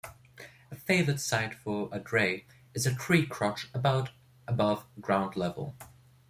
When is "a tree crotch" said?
2.87-3.69